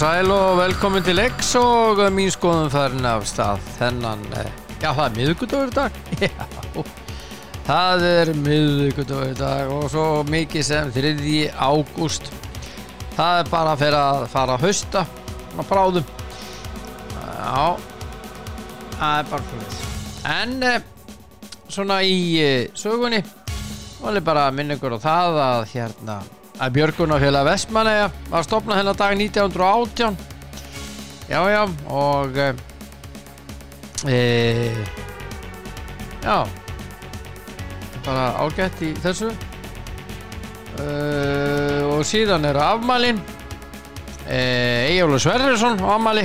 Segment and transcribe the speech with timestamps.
[0.00, 4.46] sæl og velkomin til X og mín skoðum farin af stað þennan, eh,
[4.80, 5.98] já það er miðugudagur í dag.
[6.24, 6.84] Já,
[7.66, 11.12] það er miðugudagur í dag og svo mikið sem 3.
[11.52, 12.32] ágúst.
[13.18, 16.10] Það er bara að fyrir að fara að hausta á bráðum.
[17.20, 17.76] Já
[18.96, 19.78] það er bara fyrir
[20.40, 20.82] en eh,
[21.68, 23.20] svona í eh, sögunni
[24.00, 26.22] og alveg bara að minna ykkur á það að hérna
[26.60, 30.16] að Björgunarfélag Vestmanneja var stopnað hennar dag 1918
[31.30, 32.48] já já og e,
[34.06, 34.18] e,
[36.24, 36.46] já.
[38.04, 39.28] Bara ágætt í þessu.
[40.80, 40.86] E,
[41.84, 43.20] og síðan eru afmælin.
[44.30, 46.24] Egilur Sverðarsson á afmæli.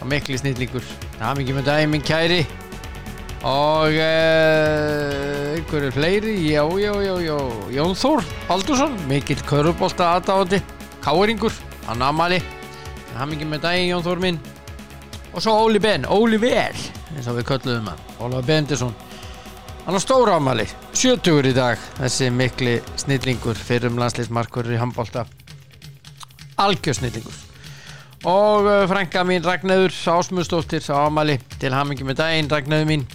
[0.00, 0.84] Og mikli snillíkur
[1.20, 2.42] það er mikið með daginn minn kæri
[3.46, 6.34] og uh, einhverju fleiri?
[6.50, 7.36] Já, já, já, já.
[7.72, 10.60] Jón Þór Baldursson, mikill körubólta aðdáðandi,
[11.04, 11.54] káringur
[11.88, 12.40] hann amali,
[13.16, 14.40] hann mikið með daginn Jón Þór minn.
[15.30, 16.74] Og svo Óli Ben, Óli Vel
[17.16, 18.94] eins og við kölluðum hann, Óla Bendisson
[19.86, 25.24] hann á stóra amali 70 í dag, þessi mikli snillingur fyrir um landsleismarkur í handbólta
[26.60, 27.38] algjör snillingur.
[28.28, 33.06] Og uh, frænka mín Ragnæður Ásmustóttir á amali til hann mikið með daginn Ragnæður mín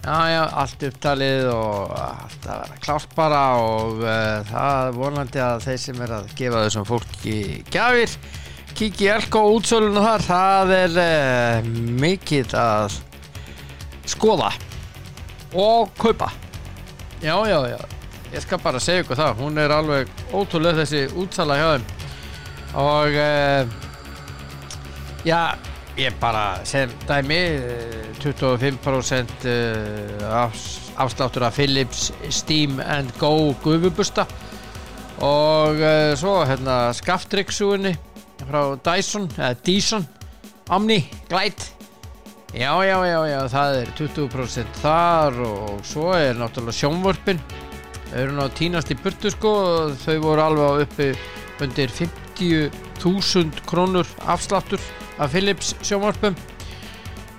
[0.00, 5.66] Já, já, allt upptalið og allt að vera klárt bara og uh, það vonandi að
[5.66, 7.34] þeir sem er að gefa þessum fólki
[7.68, 8.14] gafir
[8.78, 12.96] kiki elko útsöluna þar það er uh, mikið að
[14.08, 14.54] skoða
[15.52, 16.30] og kaupa.
[17.20, 17.80] Já, já, já
[18.30, 21.88] ég skal bara segja ykkur það hún er alveg ótrúlega þessi útsala hjá þeim.
[22.80, 23.76] Og uh,
[25.28, 25.42] já
[26.00, 27.40] ég bara sem dæmi
[28.22, 29.48] 25%
[31.00, 34.24] afsláttur af Philips Steam and Go gufubusta.
[35.20, 37.92] Og uh, svo hérna skaftryggsúinni
[38.48, 40.06] frá Dyson eða Dyson
[40.70, 41.68] Omni Glide.
[42.54, 47.38] Já já já já það er 20% þar og svo er náttúrulega sjónvörpin
[48.10, 49.52] þau eru náttúrulega tínast í burtu sko
[50.02, 51.12] þau voru alveg uppi
[51.62, 54.82] undir 50.000 krónur afsláttur
[55.20, 56.38] af Philips sjónvarpum.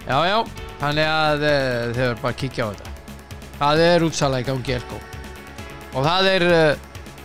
[0.06, 0.38] Já já,
[0.82, 1.56] þannig að e,
[1.96, 2.94] þau verður bara að kíkja á þetta.
[3.62, 5.02] Það er útsala í gangi Elko.
[5.92, 6.62] Og það er e,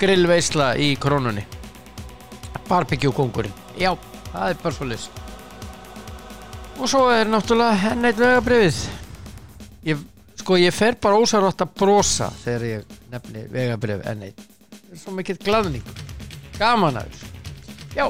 [0.01, 1.47] grillveisla í krónunni.
[2.69, 3.93] Barbecue kongurinn já,
[4.33, 5.23] það er bara svolítið
[6.77, 8.81] og svo er náttúrulega henneitt vegabrifið
[9.89, 10.03] ég,
[10.43, 15.15] sko ég fer bara ósarátt að brosa þegar ég nefni vegabrif henneitt það er svo
[15.17, 15.87] mikill gladning
[16.57, 17.27] gaman að þessu.
[17.97, 18.07] Já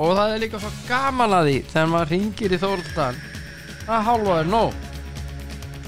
[0.00, 3.20] og það er líka svo gaman að því þegar maður ringir í þóruldan
[3.84, 4.86] það hálfa er nóg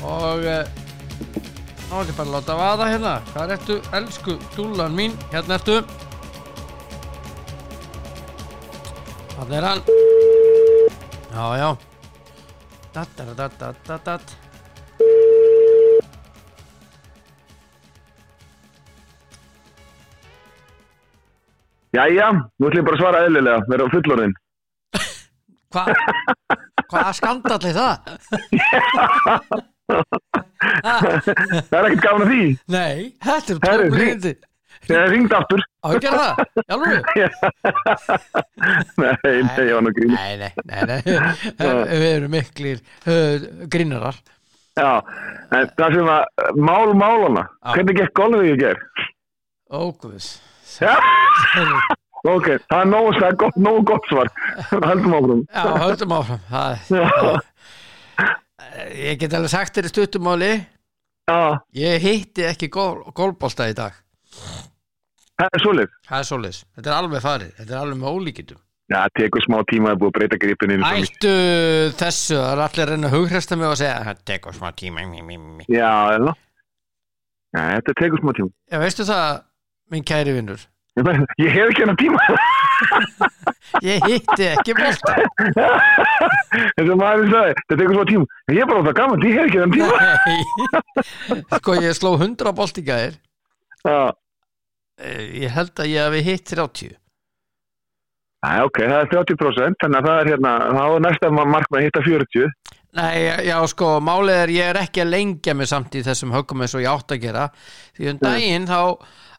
[0.03, 0.56] og e,
[1.87, 3.12] þá er ég bara að láta vaða hérna.
[3.33, 5.17] Hvað ertu, elsku dúlan mín?
[5.33, 5.81] Hérna ertu.
[9.37, 9.83] Það er hann.
[11.33, 11.69] Já já.
[12.93, 14.17] Da-da-da-da-da-da
[21.92, 24.34] Jæja, nú ætlum ég bara að svara eðlilega, vera á fullorðin.
[25.72, 25.82] Hva,
[26.88, 27.94] hvað skandall er það?
[30.82, 32.47] það er ekkert gafin að því.
[32.72, 34.34] Nei, þetta er tómlindi
[34.82, 35.60] Það er ringt aftur.
[35.84, 36.34] Á ekki að það?
[36.72, 36.98] Jálfur?
[38.98, 40.14] nei, nei, ég var nú grín.
[40.16, 41.00] Nei, nei, nei, nei.
[41.92, 44.16] Við erum miklir uh, grínarar
[44.72, 45.04] Já,
[45.53, 46.22] en það sem að
[46.56, 48.80] mál málana, hvernig gekk golfið ég ger?
[49.69, 49.80] Já,
[52.22, 54.31] ok, það er nógu, gott, nógu gott svar.
[54.72, 55.43] Haldum áfram.
[55.53, 57.41] Já, höldum áfram það,
[58.97, 60.53] Ég get alveg sagt þér stuttumáli
[61.28, 61.41] já,
[61.77, 63.98] Ég hitti ekki gól, gólbolta í dag
[65.42, 65.97] það er svolít.
[66.09, 68.60] Það er svoleiðis, þetta er alveg farið Þetta er alveg með ólíkitum
[68.92, 70.74] Já, það tekur smá tíma að búið að breyta gripinu.
[70.84, 71.30] Ættu
[71.97, 75.22] þessu, það er allir reyna að hughresta mig og segja Það tekur smá tíma mí,
[75.24, 75.66] mí, mí.
[75.72, 76.34] Já, eða?
[77.57, 78.53] Þetta tekur smá tíma.
[78.69, 79.41] Já, veistu það,
[79.92, 80.62] minn kæri vinnur.
[81.41, 82.21] Ég hef ekki hennar tíma.
[83.86, 84.74] Ég hitti ekki
[86.77, 88.27] eins og maður sagði, þetta tekur svo tíma.
[88.53, 89.94] Ég er bara það gaman, ég hef ekki þann tíma.
[91.62, 93.15] Sko, ég sló 100 bolt í gæðir
[93.86, 94.12] já,
[95.41, 96.92] Ég held að ég hafi hitt 30
[98.42, 101.84] Æ, ok, það er 30% þannig að það er hérna, það er næsta markmað að
[101.86, 102.47] hitta 40
[102.92, 103.16] Nei,
[103.48, 106.74] já, sko, málið er ég er ekki að lengja mig samt í þessum höggum eins
[106.77, 107.47] og ég átt að gera.
[107.97, 108.80] Því um daginn þá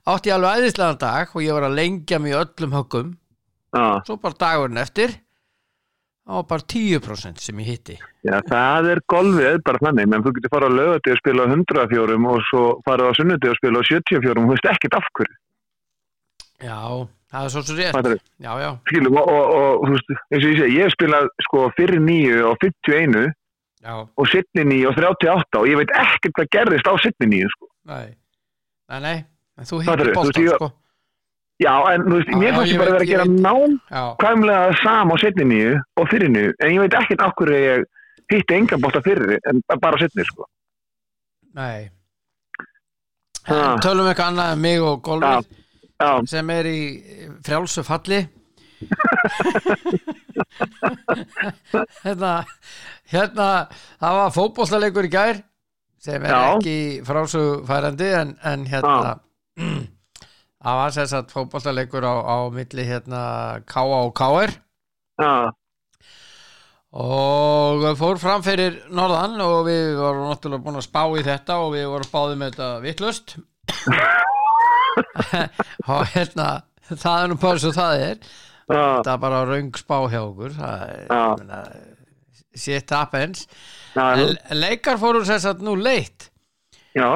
[0.10, 3.14] átti ég alveg æðislegan dag og ég var að lengja mig öllum höggum.
[3.74, 5.16] Já, svo bara dagurinn eftir
[6.26, 7.96] var bara 10% sem ég hitti.
[8.24, 11.52] Já, það er golfið bara þannig, menn þú getur farið á lögati og spila á
[11.52, 15.10] 104 og svo farið á sunnuti og spila á 74 og þú veist ekkert af
[15.20, 15.36] hverju.
[16.64, 16.80] Já,
[17.34, 18.26] það er svo svo rétt.
[18.40, 21.30] Já, já, skilum, og, og, og þú veist, eins og ég segi, ég hef spilað
[21.50, 23.20] sko fyrir nýju og 51
[23.84, 27.52] já, og setni nýju og 38 og ég veit ekkert hvað gerðist á setni nýju
[27.58, 27.72] sko.
[27.92, 28.16] nei.
[28.92, 29.18] Nei, nei,
[29.58, 30.68] en þú hittir ég- sko.
[31.62, 33.42] Já, en þú veist, Já, mér fannst ég bara veit, vera að gera veit.
[33.42, 37.84] nám já, kvæmlega sama á setni nýju og nýju en ég veit ekkert okkur ég
[38.32, 40.46] hitti engan bóta fyrir en bara á setni sko.
[41.54, 41.90] nei.
[43.48, 45.46] En tölum eitthvað annað en mig og golfið
[46.02, 46.80] já, sem er í
[47.44, 48.28] frjálsu falli.
[52.04, 52.32] Hérna
[53.12, 53.48] hérna,
[54.02, 55.42] það var fótbollalegur í gær
[56.04, 56.40] sem er Já.
[56.58, 56.76] ekki
[57.08, 59.14] frásugfærandi en, en hérna
[59.58, 63.24] það var sem sagt fótbollalegur á, á milli hérna
[63.70, 63.84] K.A.
[64.04, 64.56] og K.R.
[65.22, 65.34] já,
[66.94, 71.74] og fór fram fyrir norðan og við vorum náttúrulega búin að spá í þetta og
[71.74, 73.36] við vorum spáðið með þetta vittlust
[75.94, 76.50] og hérna
[76.92, 78.28] það er nú bara svo það er.
[78.64, 81.62] Já, það er bara raung spá hjá okkur það er ég meina,
[82.54, 83.48] shit happens.
[83.94, 84.06] Já,
[84.56, 86.30] leikar fóru þess að nú leitt.
[86.94, 87.10] Já,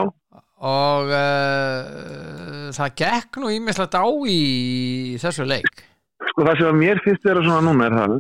[0.58, 5.84] og uh, það gekk nú ímislegt á í þessu leik.
[6.32, 8.16] Sko það sem að mér finnst vera svona núna er það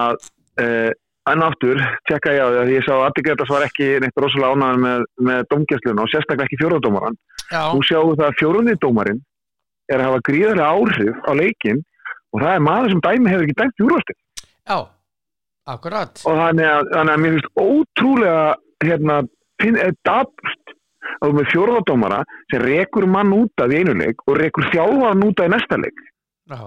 [0.00, 0.18] að
[0.60, 0.90] uh,
[1.30, 4.20] enn aftur tjekka ég á því að ég sá að Addi Gretas var ekki neitt
[4.20, 7.18] rosalega ánæður með, með domgjastluna og sérstaklega ekki fjóruðdómaran
[7.50, 9.20] sjáum við það að fjóruðdómarin
[9.90, 11.82] er að hafa gríðarlega áhrif á leikin
[12.30, 14.16] og það er maður sem dæmi hefur ekki dæmt fjóruðstil
[14.70, 14.78] já,
[15.74, 16.22] akkurat.
[16.24, 18.44] Og þannig að, þannig að mér finnst ótrúlega
[18.86, 19.16] hérna,
[19.62, 20.76] finn, er dabst
[21.20, 22.20] að þú með fjóruðdómara
[22.52, 25.78] sem rekur mann út af í einu leik og rekur þjálfaran út af í næsta
[25.80, 26.02] leik
[26.50, 26.60] já,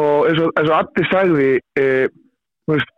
[0.00, 1.86] og eins og, eins og Addi sagði e,
[2.66, 2.96] þú veist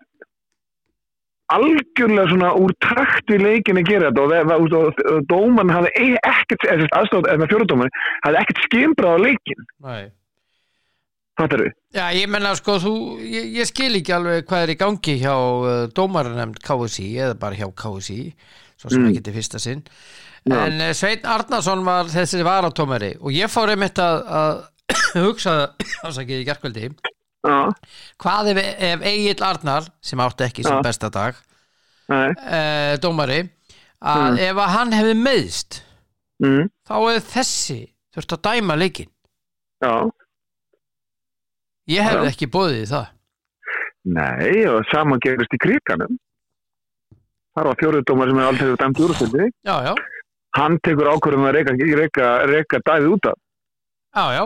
[1.52, 6.22] algjörlega svona úr takt við leikin að gera þetta og, og, og dóman hafði e-
[6.30, 6.64] ekkert
[6.96, 7.92] aðstóð, eða fjóradóman
[8.24, 10.02] hafði ekkert skimbrað á leikin nei
[11.40, 11.72] fattar við?
[11.96, 15.32] Já, ég menna sko, þú, ég, ég skil ekki alveg hvað er í gangi hjá
[15.34, 18.18] uh, dómaranemnd KSI eða bara hjá KSI,
[18.80, 19.08] svo sem Mm.
[19.12, 19.80] ekki til fyrsta sinn.
[20.42, 20.56] Já.
[20.66, 24.62] En uh, Sveinn Arnarsson var þessi varatómari og ég fór einmitt að, að
[25.26, 25.52] hugsa,
[26.02, 26.88] ásakið í gerkvöldi,
[27.42, 27.56] Já,
[28.22, 28.58] hvað ef,
[28.88, 31.38] ef Egil Arnar, sem átti ekki sem besta dag,
[32.10, 33.40] uh, dómari,
[34.02, 35.78] að ef að hann hefði meðst,
[36.42, 37.78] mm, þá hefði þessi
[38.14, 39.10] þurft að dæma leikinn.
[39.82, 39.94] já,
[41.90, 42.30] Ég hefði Já.
[42.30, 43.06] ekki bóðið í það.
[44.14, 46.14] nei og saman gerist í kriganum.
[47.54, 49.92] Þar var fjóradómar sem hefur aldrei dæmt úrstöldi Já, já,
[50.58, 53.38] hann tekur ákvörðum að reyka, reyka, reyka dæðið út af
[54.12, 54.44] já, já,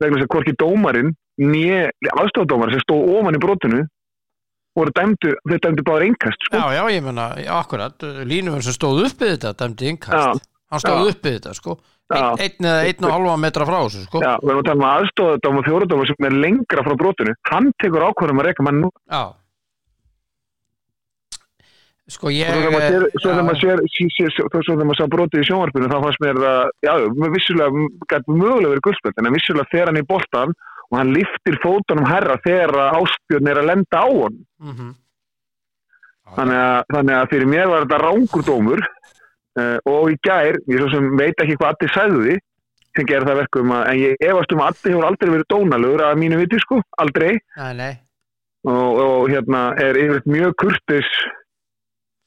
[0.00, 1.88] vegna þess að hvorki dómarinn nýja
[2.20, 3.80] aðstofdómar sem stóð ofan í brotinu
[4.78, 6.58] voru dæmdu, þau dæmdu báður einkast sko.
[6.58, 9.94] Já, já, ég menna, akkurat Línuverð sem stóð uppið þetta, dæmdi Já.
[9.94, 11.14] innkast Hann stóð Já.
[11.14, 11.74] uppið þetta, sko.
[12.10, 14.78] Einn einn eða einn og halva metra frá þessu, sko Já, við erum að tala
[14.78, 18.90] um aðstofdómar fjóradómar sem er lengra frá brotinu hann tekur ákvörðum að reyka mann nú
[19.10, 19.22] Já.
[22.10, 22.58] Sko, ég svo
[23.30, 23.82] þegar maður þegar
[24.66, 26.92] þegar sá brotið í sjónvarpinu þá fannst mér það, já,
[27.36, 30.54] vissulega gæti mögulega verið guldspöld, en að vissulega fer hann í boltan
[30.90, 34.92] og hann liftir fótunum herra þegar að áspjörn er að lenda á hann mhm.
[36.34, 40.82] þannig að, þannig að fyrir mér var þetta rángur dómur uh, og í gær, ég
[40.82, 42.38] svo sem veit ekki hvað Addi sagði
[42.98, 46.08] sem gerir það verkum að, en ég efast um að Addi hefur aldrei verið dónalögur
[46.08, 47.36] að mínu viti sko, aldrei.
[47.54, 47.92] Nei, nei,
[48.66, 51.12] og, og hérna er yfirleitt mjög kurtis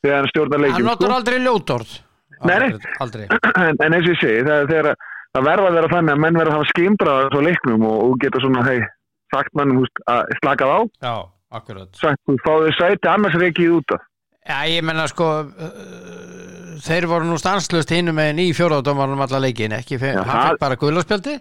[0.04, 2.04] þegar hann stjórnar hann leikin notar sko.
[2.44, 2.72] aldrei.
[3.04, 4.94] Aldrei, en, en eins og ég segi, það,
[5.34, 8.18] það verða að vera þannig að menn verða að hafa skimbraðar svo leiknum og, og
[8.24, 8.80] geta svona, hei,
[9.34, 11.14] sagt mannum að slakað á, já,
[11.60, 11.94] akkurat.
[12.02, 14.04] Sagt, fáðu sæti annars er ekki út af.
[14.44, 16.24] Já, ég menna, sko uh,
[16.84, 20.60] Þeir voru nú stanslust hinum með ný fjóraðdómarum alla leikin, ekki Já, Hann það- fekk
[20.66, 21.36] bara guðlarspjaldi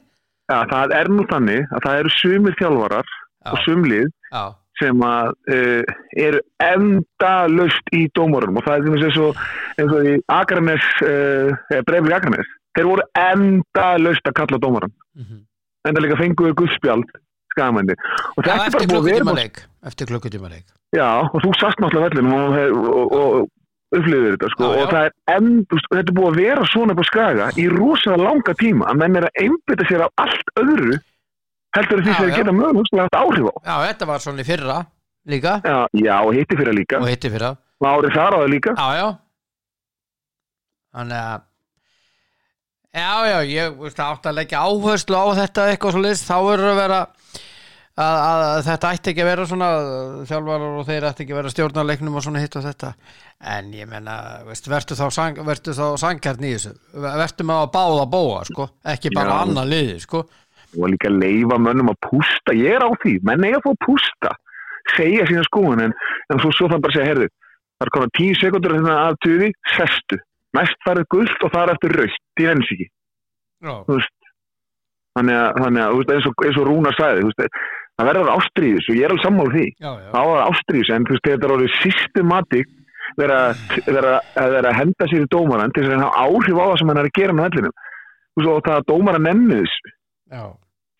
[0.52, 3.11] Já, það er nú þannig að það eru sumir þjálfarar
[3.50, 4.42] og sumlið já,
[4.80, 9.42] sem að uh, eru endalaust í dómarum og það er eins og,
[9.76, 15.44] eins og í Akranes, uh, breyfli Akranes þeir voru endalaust að kalla dómarum mhm.
[15.88, 17.12] enda líka fenguðu guðspjald
[17.52, 17.98] skamandi
[18.36, 20.68] og þetta er bara búið Eftir klukkutíma leik.
[20.94, 23.48] Já, og þú sast náttúrulega vellinum og, og, og,
[23.92, 24.82] upplifir þetta sko, Já, já.
[24.82, 27.64] og það er end, þú veist, þetta er búið að vera svona på skaga í
[27.72, 31.00] rosalega langa tíma að menn er að einbytta sér af allt öðru
[31.76, 32.36] heldur því sem já.
[32.38, 32.54] geta
[33.02, 33.54] haft áhrif á.
[33.66, 34.80] Já, þetta var svona í fyrra
[35.28, 35.54] líka.
[35.64, 37.00] Já, já, og hitti fyrir líka.
[37.00, 37.54] og hitti fyrra.
[37.82, 38.74] Og árið þar á það líka.
[38.76, 39.08] Já, já.
[40.92, 41.48] Þannig að
[42.92, 46.72] Já, já, ég veist, átt að leggja áherslu á þetta eitthvað svo list, þá verður
[46.74, 49.68] að vera að, að, að þetta ætti ekki að vera svona
[50.28, 52.90] þjálfarar og þeir ætti ekki að vera stjórnarleiknum og svona hitt og þetta.
[53.54, 56.74] En ég menna, verður þá, vertu þá sangjarn í þessu.
[56.92, 58.68] Verður með að báða bóa, sko.
[58.92, 59.40] Ekki bara Já.
[59.46, 60.26] annan liði, sko
[60.78, 63.82] og líka leifa mönnum að pústa, ég er á því menn eiga að fá að
[63.86, 64.34] pústa,
[64.96, 65.94] segja sína skoðun en,
[66.32, 69.52] en svo, svo það bara segja, herðu það er konar tíu sekundur hérna af tuði
[69.76, 70.18] sestu,
[70.56, 72.88] næst farið gullt og það er eftir raukt í hensiki
[75.16, 77.56] þannig að, þannig að veist, eins, og, eins og Rúna sagði veist,
[77.98, 79.66] það verður ástríðis og ég er alveg sammála því.
[79.72, 80.06] Já, já.
[80.12, 82.76] það var ástríðis en veist, þetta er orðið systematik
[83.18, 83.38] vera,
[83.86, 86.92] vera, að að henda sér í dómaran til þess að hafa áhrif á það sem
[86.92, 87.80] hann er að gera með allinum
[88.32, 89.94] og það að dómaran nefnir þessu.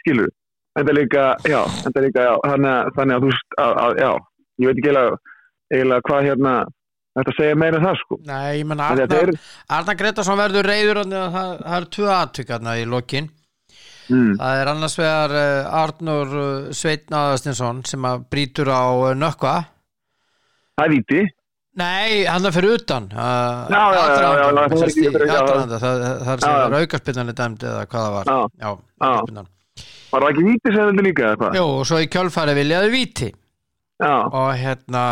[0.03, 0.31] Skilur.
[0.79, 3.33] En það líka, já, en það líka já, þannig, að, þú
[3.65, 4.11] að, að, já
[4.63, 4.95] ég veit ekki
[5.73, 6.55] eiginlega, hvað hérna
[7.19, 8.19] þetta segja meira en það sko.
[8.29, 9.35] Nei, ég menna þeir-
[9.77, 13.29] Arnar Gretarsson verður reyður og það, það er tvö aðtökarna í lokin.
[14.13, 19.13] Mm, það er annars vegar uh, Arnur uh, Sveitn Aðastinsson sem að brýtur á uh,
[19.17, 19.53] nökkva.
[20.77, 21.21] Það er víti
[21.81, 23.07] Nei, hann er fyrir utan.
[23.13, 23.73] Það
[26.29, 26.81] er sem já.
[26.83, 28.27] aukarspinnan er dæmd eða hvað það var.
[28.29, 28.71] Já.
[29.01, 29.47] já
[30.13, 33.31] var það ekki víti sem þetta líka Jú, og svo í kjölfæri viljaðu víti.
[34.03, 35.05] Já, og hérna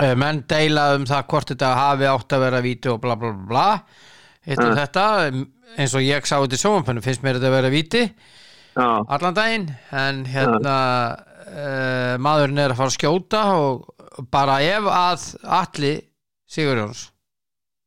[0.00, 3.32] eh, menn deila um það hvort þetta hafi átt að vera víti og bla bla
[3.34, 3.66] bla bla.
[4.46, 4.86] Hitt og Ja.
[4.86, 5.04] þetta
[5.76, 8.02] eins og ég sá þetta í sjómanpennu finnst mér þetta að vera víti
[8.80, 9.68] allan daginn.
[9.92, 10.76] En hérna
[11.44, 14.01] uh, maðurinn er að fara að skjóta og
[14.32, 15.26] bara ef að
[15.60, 15.92] alli
[16.52, 17.06] Sigurjóns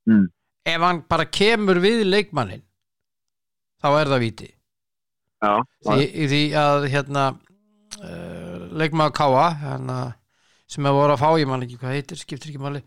[0.10, 0.25] mm,
[0.65, 2.63] ef hann bara kemur við leikmannin
[3.84, 4.51] þá er það víti.
[5.46, 5.51] Já,
[5.86, 9.98] því, því að hérna uh, leikmaður Káa hérna,
[10.72, 12.82] sem er voru að fá, ég man ekki hvað heitir skiptir ekki máli.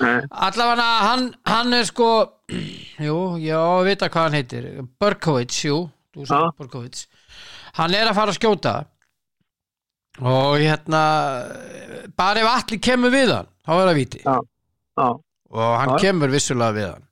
[0.00, 2.08] Allavega hann, hann er sko
[3.06, 4.70] jú, já, að vita hvað hann heitir.
[5.02, 5.82] Burkovic, jú.
[6.16, 7.04] Burkovic
[7.78, 8.74] hann er að fara að skjóta
[10.18, 11.02] og hérna
[12.18, 14.22] bara ef allir kemur við hann þá er það víti.
[14.24, 14.36] Já.
[14.98, 15.06] já,
[15.54, 16.00] og hann Já.
[16.06, 17.06] kemur vissulega við hann.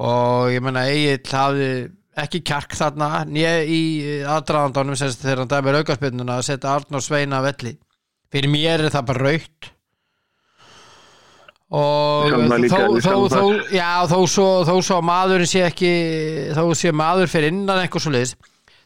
[0.00, 1.72] Og ég menna Egil hafði
[2.20, 3.82] ekki kjark þarna nýja í
[4.98, 7.76] sagt þegar hann dæmir aukarspinnuna að setja Arnór Sveina að velli.
[8.30, 9.72] Fyrir mér er það bara raukt
[11.70, 14.46] og líka, þó, þó, þó, já, þó, svo,
[14.82, 15.90] svo að maðurinn sé ekki
[16.56, 18.32] þó sé maður fyrir innan eitthvað svo leiðis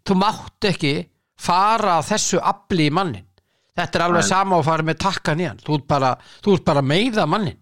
[0.05, 0.93] þú mátt ekki
[1.41, 3.27] fara þessu afli í mannin
[3.75, 5.61] þetta er alveg sama að fara með takkan í hann.
[5.65, 6.11] Þú ert bara,
[6.45, 7.57] þú ert bara meiða mannin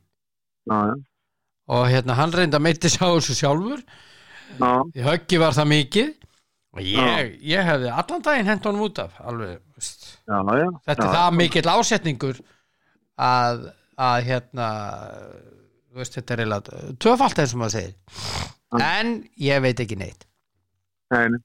[0.69, 0.97] já, já,
[1.73, 3.85] og hérna hann reyndi að meiti sá þessu sjálfur.
[4.61, 6.11] Já, í höggi var það mikið.
[6.73, 11.69] Og ég, ég hefði allan daginn hent honum út af alveg, þetta er það mikill
[11.69, 12.39] ásetningur
[13.21, 13.67] að,
[14.01, 14.69] að hérna
[15.93, 18.23] veist, þetta er eiginlega tvöfalt eins og maður segir.
[18.81, 20.25] En ég veit ekki neitt.
[21.13, 21.41] Nei, nei.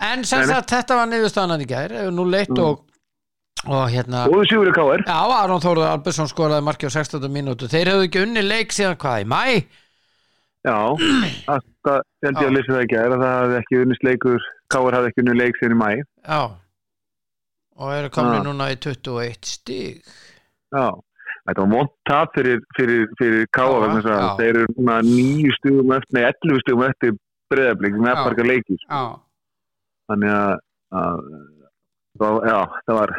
[0.00, 2.62] En sem sagt þetta var niðurstaðan í gær nú leitt Mm.
[2.64, 2.82] og
[3.66, 5.02] og hérna Góðu sigur í K.R.
[5.08, 7.24] Já, Aron Þóruð Albersson skoraði marki á 16.
[7.32, 9.42] mínútu þeir hefðu ekki unni leik síðan hvað í mæ
[10.66, 10.76] Já,
[11.46, 14.94] það held ég að lýsa það ekki að það hafði ekki unnist leikur K.R.
[14.98, 16.40] hafði ekki unnið leik síðan í mæ Já
[17.76, 18.44] og eru komin Já.
[18.46, 20.00] núna í 21 stig
[20.76, 20.86] Já,
[21.48, 24.36] þetta var mónt tap fyrir, fyrir, fyrir að já.
[24.40, 27.16] þeir eru núna nýju stugum eftir, nei, 11 stugum eftir
[27.52, 28.22] breðablík með Já.
[28.24, 28.88] marga leiki sko.
[28.90, 29.02] Já,
[30.10, 30.52] þannig að,
[31.00, 31.24] að
[32.20, 33.16] það, já, það var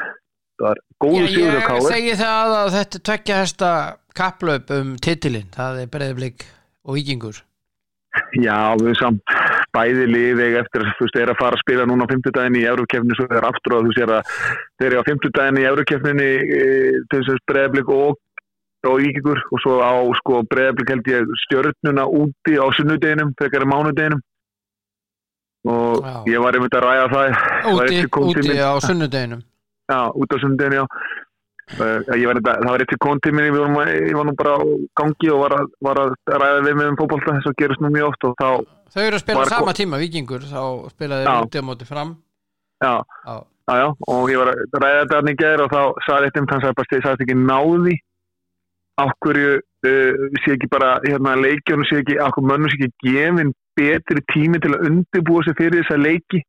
[0.62, 3.72] var góðu Já, sigur á ég segi það að þetta tveggja hesta
[4.18, 6.48] kapplaup um titilinn, það er breyðblik
[6.88, 7.44] og vikingur
[8.42, 9.34] Já, við samt
[9.76, 12.64] bæði liðið eftir að þú er að fara að spila núna á 50 daginn í
[12.66, 14.32] Eurokefni svo er aftur og þú sér að
[14.80, 16.64] þeir eru á 50 daginn í Eurokefninni e,
[17.12, 18.24] til þess að breyðablik og
[18.88, 23.72] og vikingur og svo á sko breyðablik held ég stjörnuna úti á sunnudeginum, þegar er
[23.74, 24.22] mánudeginum
[25.68, 26.16] og Já.
[26.34, 27.40] ég var einmitt að ræða það.
[27.76, 29.42] Úti, úti á sunnudeginum.
[29.92, 30.86] Já, út á sunnudeginu, já.
[31.68, 34.34] Uh, ég var þetta, það var eitt til kontíminni við vorum, að- ég var nú
[34.40, 34.60] bara á
[35.02, 37.90] gangi og var að, var að ræða við með um fótbolta þess að gerist nú
[37.92, 38.48] mjög oft og þá,
[38.96, 40.62] Þau eru að spila Var- sama tíma, vikingur þá
[40.96, 42.14] spilaði þeir úti á móti fram.
[42.80, 42.94] Já,
[43.28, 43.36] Já,
[43.68, 46.48] Já, og ég var að ræða þetta hann í gær og þá sagði eitt um
[46.48, 47.96] þannig að bara sagði ekki náði
[49.02, 53.12] af hverju uh, sé ekki bara hérna leikjónu sé ekki, af hverju mönnum sé ekki
[53.12, 56.42] gefin betri tími til að undirbúa sig fyrir þessa leiki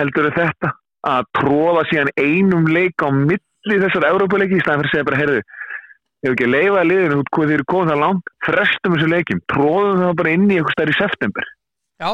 [0.00, 0.72] heldur er þetta?
[1.04, 5.20] Að tróða síðan einum leik á milli þessar Európa-leiki í staðan fyrir að segja bara,
[5.20, 5.42] heyrðu
[6.24, 9.08] ef ekki að leifa að liðinu út hvað þeir eru komið það langt frestum þessu
[9.12, 11.50] leikim, tróðum það bara inn í eitthvað stær í september.
[12.00, 12.12] Já,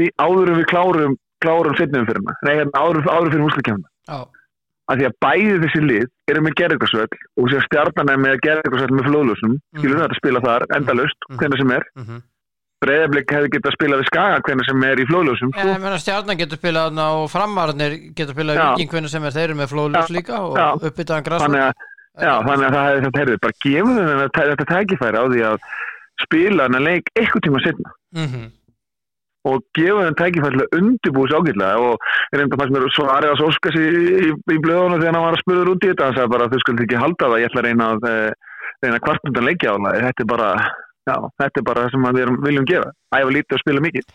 [0.00, 3.88] því áður en við klárum klárum setnum fyrir hana, nei, hérna, áður, áður fyrir múslakefna
[4.10, 4.18] já,
[4.90, 8.94] að því að bæði þessi lið eru með gerðingarsvöld og sér stjarnan er með gerðingarsvöld
[8.98, 10.02] með flóðlösum, skilur Mhm.
[10.02, 11.38] það að spila þar endalust, Mhm.
[11.38, 11.84] hvernig sem er.
[12.00, 12.22] Mhm.
[12.80, 15.98] Breyðablik hefði getað að spila við skaga hvernig sem er í flóðlösum Já, ég meina
[16.00, 19.30] stjarnan getur spilað og framarnir getur spilað viking hvernig sem er.
[19.36, 20.16] Þeir eru með flóðljus Já.
[20.16, 21.72] líka og uppbyttaðan græs þannig að,
[22.24, 25.58] já, þannig að það hefði þetta herðið bara gefur þeim þetta, tækifæri á því að
[26.24, 28.50] spila hana leik eitthvað tíma setna
[29.48, 31.78] og gefa þeim tækifærslega undirbúis ágætlega.
[31.80, 33.86] Og reynda fannst mér svarið að sóskas í,
[34.26, 36.08] í, í blöðunum þegar hann var að spurður út í þetta.
[36.10, 38.30] Hann sagði bara þau skuldi ekki halda það ég ætla að reyna að eh,
[38.84, 40.50] reyna kvartmyndan leikja á það þetta er bara,
[41.10, 44.08] já, þetta er bara það sem við erum, viljum gefa, æfa lítið og spila mikið.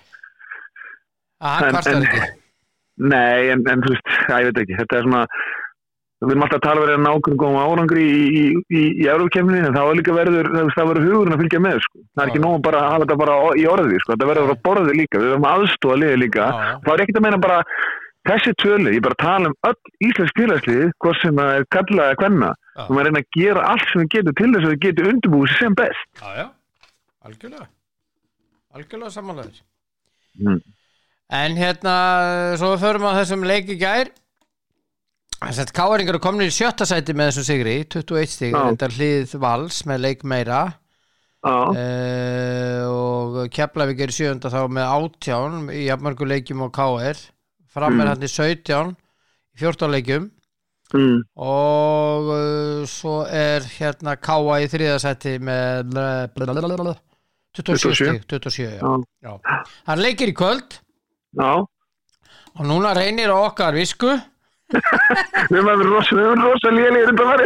[1.46, 2.34] Að hann En- kvartar ekki.
[2.96, 4.76] Nei, en, en þú veist, já, ég veit ekki.
[4.80, 5.24] Þetta er svona,
[6.24, 9.60] við erum alltaf að tala verið að nákvæm góðum árangri í, í, í, í Európkemni,
[9.60, 12.02] en það var líka verður það, það verður hugurinn að fylgja með, sko.
[12.06, 14.14] Það er ekki nóg bara að hafa þetta bara í orði, sko.
[14.14, 16.50] Þetta verður að borði líka, við verðum aðstóða liði líka.
[16.86, 17.60] Það er ekkert að meina bara
[18.26, 21.70] þessi tölu, ég er bara að tala um öll íslensk félagslið, hvort sem það er
[21.76, 22.82] kalla eða kvenna, Já.
[22.88, 25.56] og maður reyna að gera allt sem við getum til þess að við getum undirbúið
[25.60, 26.08] sem best.
[26.24, 26.48] Já, já,
[27.28, 27.68] algjörlega.
[28.76, 29.62] Algjörlega samanlegaður
[30.42, 30.60] mm.
[31.40, 31.96] en hérna,
[32.60, 34.12] svo við förum á þessum leik í gær
[35.42, 39.82] Káringar er komin í sjötta sæti með þessum sigri 21 stig, þetta er hlið vals
[39.90, 40.62] með leik meira.
[41.46, 47.20] Uh, og Keflavík er í sjönda þá með átján í jafnmörgu leikjum og KR
[47.70, 48.10] fram er Mm.
[48.16, 48.96] hann í 17
[49.54, 50.32] í 14 leikjum.
[50.96, 51.24] Mm.
[51.42, 55.90] og uh, svo er hérna Káa í þriðasætti með
[56.36, 56.94] blablabla,
[57.58, 59.04] 27 stig 27, já.
[59.26, 59.34] Já.
[59.90, 60.78] hann leikir í kvöld.
[61.36, 61.66] Já.
[62.56, 64.14] Og núna reynir okkar visku
[64.74, 65.90] Við alveg
[66.42, 67.44] rosa, lélegir þetta var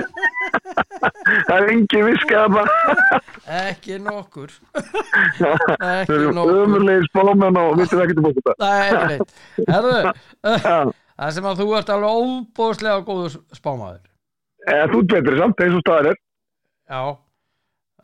[1.49, 2.05] Það er engin
[2.53, 2.65] bara
[3.59, 4.53] ekki nokkur.
[5.43, 6.53] Ekki nokkur.
[6.63, 9.27] ömurlegir spámenn og við veitum ekkert um okkur þetta það er ekki
[10.63, 10.77] Já.
[11.19, 14.03] það sem að þú ert alveg óbóðslega góður spámaður.
[14.69, 16.09] Eða, Þú betri samt, eins og staðar
[16.89, 17.01] já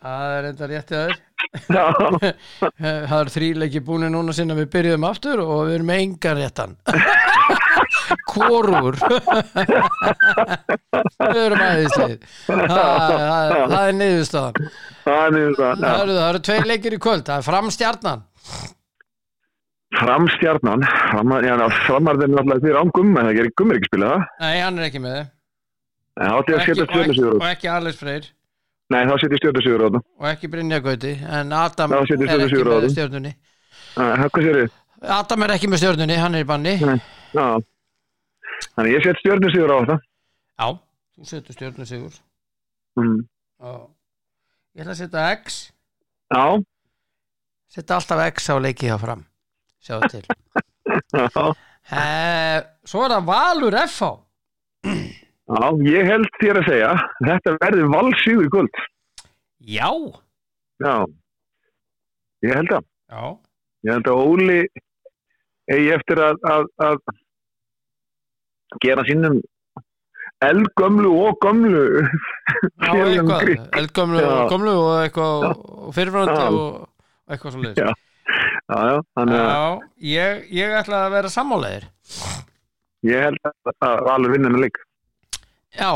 [0.05, 1.24] það er enda rétt að Já, þér
[3.09, 6.75] það er þríleiki búin núna sinna við byrjuðum aftur og við erum með engan réttan.
[8.29, 8.95] Hvorur
[11.25, 14.55] Við erum aðeinsleið það, er niðurstaðan.
[15.05, 15.33] Það er
[16.29, 17.25] eru, tveir leikir í kvöld.
[17.27, 18.25] Það er framstjarnan.
[19.95, 20.81] Framstjarnan.
[21.11, 24.89] Framarðin er alltaf því rángum en það gerir gummir ekki spila það Nei, hann er
[24.89, 25.21] ekki með.
[26.15, 28.25] Þið og ekki Alex Freyr
[28.93, 30.01] Nei, þá setja ég stjórnusíður á það.
[30.21, 32.89] Og ekki Brynja Gauti en Adam er setjum ekki með það.
[32.93, 33.31] stjörnunni
[33.95, 34.75] Hvað sér þið?
[35.15, 36.75] Adam er ekki með stjörnunni, hann er í banni.
[36.85, 36.99] Nei.
[37.33, 37.47] Já.
[38.75, 40.05] Þannig ég set stjórnusíður á það.
[40.55, 40.67] Já,
[41.17, 42.19] þú setur stjörnu sigur
[43.01, 43.17] mm.
[44.75, 45.59] Ég ætla að setja X.
[46.35, 46.45] Já,
[47.75, 49.25] setja alltaf X á leiki hjá fram.
[49.83, 50.23] Sjáðu til.
[51.15, 51.47] Já.
[51.95, 54.13] Eh, Svo er það Valur FH
[55.45, 58.79] Já, ég held þér að segja Þetta verður valsíður í kvöld.
[59.75, 59.89] Já.
[60.81, 60.95] Já.
[62.45, 63.23] Ég held að Já,
[63.85, 64.59] Ég held að Óli
[65.69, 66.97] eigi eftir að, að, að
[68.83, 69.37] gera sínum
[70.45, 73.53] eldgömlu og gömlu já eitthvað.
[73.79, 75.45] Eldgömlu og gömlu og eitthvað
[75.95, 76.89] fyrirfröndi og,
[77.31, 77.93] eitthvað svo leiðis Já.
[78.65, 79.63] Já, já, þannig Já,
[80.09, 81.83] ég, ég ætla að vera sammálaðir.
[83.05, 84.79] Ég held að, alveg vinna með leik.
[85.75, 85.91] Já,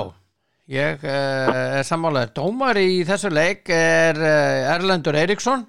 [0.69, 5.65] ég uh, er sammálaðir Dómar í þessu leik er uh, Erlendur Eiríksson.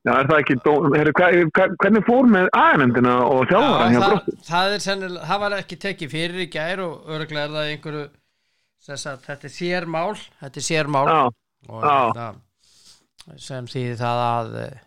[0.00, 3.98] Já, er það ekki, dó, heru, hva, hva, hvernig fór með aðenemdina og þjálfara hjá
[3.98, 4.36] það, Gróttu?
[4.46, 8.04] það, sennilega, það var ekki tekið fyrir í gær og örgulega er það einhverju
[8.86, 11.18] þess að þetta er sérmál þetta er sérmál Já,
[11.68, 11.90] og já.
[11.98, 12.28] hérna,
[13.44, 14.78] sem þýði það að eh,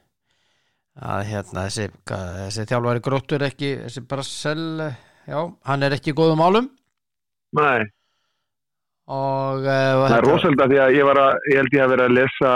[1.14, 4.66] að hérna þessi, þessi þjálfari gróttur ekki þessi Brassel,
[5.30, 6.72] já, hann er ekki í góðum málum.
[7.58, 7.86] Nei,
[9.08, 12.08] og, uh, og það er rosalega því að ég að, ég held ég að vera
[12.08, 12.54] að lesa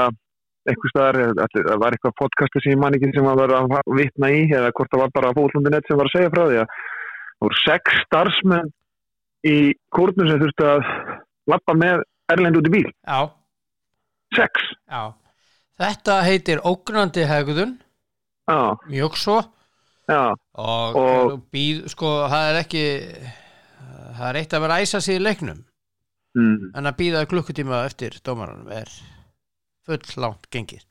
[0.68, 1.20] eitthvað staðar,
[1.56, 4.72] það var eitthvað podcasti sem ég man ekki sem að vera að vitna í eða
[4.76, 8.00] hvort það var bara fólklundi.net sem var að segja frá því að það voru sex
[8.04, 8.72] starfsmenn
[9.48, 9.58] í
[9.96, 10.92] kórnum sem þurftu að
[11.54, 13.20] lappa með Erlend út í bíl, já,
[14.36, 14.66] sex.
[14.92, 15.14] Já.
[15.80, 17.78] Þetta heitir ógnandi hegðun.
[18.90, 19.38] Mjög svo.
[20.08, 22.84] Já, og, Og- býð, sko, það er ekki
[24.18, 25.64] það er eitt að vera æsa sig í leiknum
[26.38, 28.92] mm, en að býða klukkutíma eftir dómaranum er
[29.88, 30.86] full langt gengið.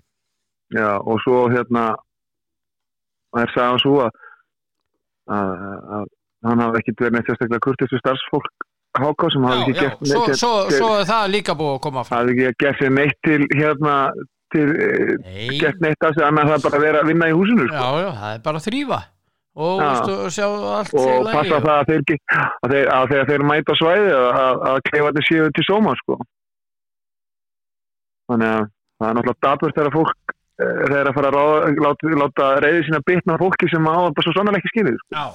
[0.75, 1.93] Já og svo hérna
[3.37, 4.23] er sagðan svo að,
[5.31, 5.51] að,
[5.99, 6.07] að
[6.47, 10.23] hann hafði ekkit verið neitt sérstaklega kurtistu starfsfólk háká sem hafði ekki já, gert svo,
[10.23, 12.23] neitt svo, svo er það líka búið að koma fram.
[12.23, 13.97] Hafði ekki gert sér neitt til hérna
[14.55, 17.37] til, eh, Nei, gert neitt af sig annað það bara að vera að vinna í
[17.37, 17.77] húsinu sko.
[17.77, 19.01] já, já, það er bara að þrýfa
[19.57, 19.89] og Já.
[19.89, 22.19] veistu, sjá allt og passa það að þeir,
[22.61, 26.19] að þeir að þegar þeir mæta svæði að, að, að kleifarnir séu til sóma sko.
[28.29, 28.65] þannig að
[29.01, 32.87] það er náttúrulega daburt þegar fólk eh, þegar að fara að ráða, láta, láta reyði
[32.87, 35.09] sína bitna fólki sem á bara svo sannlega ekki skilið sko.
[35.17, 35.27] Já,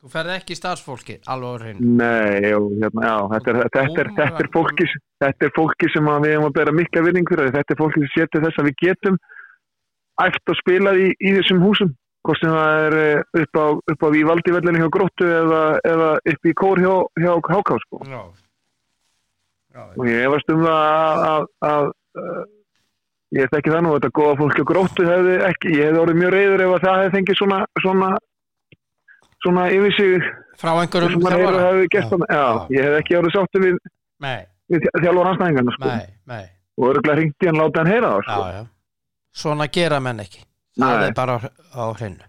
[0.00, 4.14] þú ferð ekki starfsfólki alveg á hreinu Nei, og, hérna, já, þetta, er, þetta, er,
[4.22, 4.92] þetta, er fólki,
[5.26, 8.06] þetta er fólki sem að við hefum að bera mikla vinning fyrir þetta er fólki
[8.06, 9.24] sem setur þess að við getum
[10.22, 14.06] æft og spilað í, í þessum húsum hvort sem það er eh, upp á, upp
[14.06, 18.02] á Vívaldi vellinu hjá Gróttu eða, eða upp í Kór hjá, hjá Háká sko.
[18.06, 18.22] Já.
[19.72, 21.86] Já, og ég efast um það að, að, að,
[22.22, 22.42] að
[23.32, 26.34] ég þekki það nú þetta góða fólk á Gróttu hefði ekki, ég hefði orðið mjög
[26.36, 28.10] reyður ef að það hefði fengið svona svona,
[29.46, 30.30] svona yfir sig
[30.60, 31.72] frá einhverjum þjálfara?
[32.28, 32.44] já,
[32.76, 33.80] ég hefði ekki orðið sáttu við,
[34.74, 35.88] við þjálfur hansnæðingarna sko.
[35.88, 36.44] nei, nei.
[36.76, 38.52] og örgulega hringti hann láta hann heyra það Já, sko.
[38.58, 38.62] já.
[39.32, 40.44] Svona gera menn ekki.
[40.78, 41.06] Það Nei.
[41.08, 41.40] er bara á,
[41.76, 42.24] á hreinu.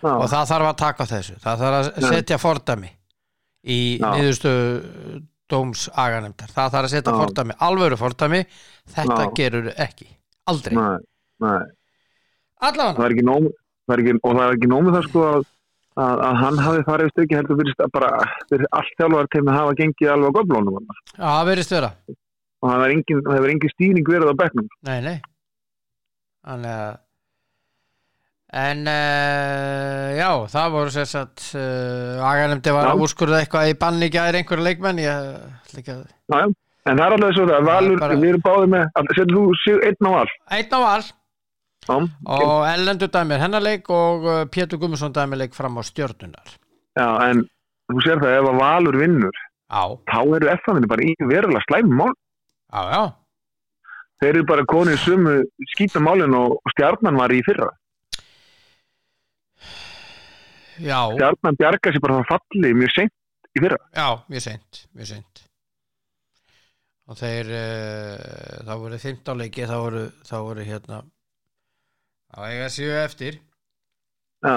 [0.00, 0.12] Já.
[0.16, 1.34] Og það þarf að taka þessu.
[1.42, 2.88] Það þarf að setja fordæmi
[3.68, 4.06] í Já.
[4.16, 4.52] niðurstu
[5.50, 6.48] dóms aganemdar.
[6.54, 7.18] Það þarf að setja Já.
[7.20, 8.40] fordæmi, alvöru fordæmi.
[8.94, 9.32] Þetta Já.
[9.36, 10.08] gerur ekki.
[10.48, 10.76] Aldrei.
[10.78, 10.98] Nei,
[11.44, 11.58] nei.
[12.60, 12.96] Allavega.
[12.96, 13.44] það er ekki nóg
[13.90, 15.44] það ekki, og það er ekki nóg með það sko að,
[16.04, 18.10] að, að hann hafi farið í stöki heldur fyrir sta- bara
[18.50, 20.96] fyrir allt þjálfar til að hafa gengið alveg á þarna.
[21.16, 21.90] Já, það verðist vera.
[22.60, 25.16] og það er engin, hefur engin stýning verið á bekknum Nei, nei.
[26.44, 26.98] Þannig að
[28.50, 34.08] En uh, já, það voru sér satt uh, aganemdi var að úrskurða eitthvað í banni
[34.10, 36.48] gæri einhverju leikmenn ég að Já, já.
[36.90, 39.44] en það er alveg svo það, Valur, bara- við erum báðið með all- setur þú
[39.62, 40.32] sig einn á val?
[40.58, 41.06] Einn á val.
[41.90, 46.50] Og Ellendur dæmir hennar leik og uh, Pétur Gummarsson dæmir leik fram á stjörnunar
[46.98, 47.46] já, en
[47.90, 49.38] þú sér það ef að Valur vinnur
[49.70, 53.02] Já, þá eru F-fanninni bara í verulega slæmum já, já.
[54.20, 55.36] Þeir eru bara konið sumu
[55.76, 57.70] skítamálin og og stjarnan var í fyrra
[59.60, 63.14] Já, stjarnan bjarga sér bara það falli mjög seint
[63.56, 63.78] í fyrra.
[63.96, 65.42] Já, mjög seint Mjög seint.
[67.10, 71.00] Og þeir uh, þá voru 15 leiki þá voru, þá voru hérna
[72.30, 73.40] þá eiga sjö eftir.
[74.46, 74.56] Já,